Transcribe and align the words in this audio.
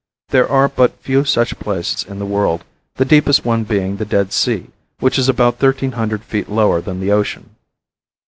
There 0.29 0.49
are 0.49 0.67
but 0.67 0.99
few 0.99 1.25
such 1.25 1.59
places 1.59 2.01
in 2.03 2.17
the 2.17 2.25
world, 2.25 2.63
the 2.95 3.05
deepest 3.05 3.45
one 3.45 3.63
being 3.63 3.97
the 3.97 4.03
Dead 4.03 4.33
Sea, 4.33 4.71
which 4.99 5.19
is 5.19 5.29
about 5.29 5.59
thirteen 5.59 5.91
hundred 5.91 6.23
feet 6.23 6.49
lower 6.49 6.81
than 6.81 6.99
the 7.01 7.11
ocean. 7.11 7.55